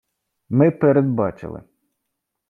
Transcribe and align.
ми 0.49 0.71
передбачили. 0.71 1.61